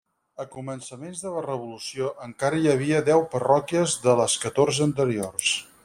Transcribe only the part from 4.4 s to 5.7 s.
catorze anteriors.